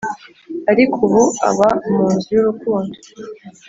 ariko 0.71 0.97
ubu 1.05 1.23
aba 1.49 1.69
mu 1.93 2.05
nzu 2.13 2.29
y'urukundo, 2.35 2.97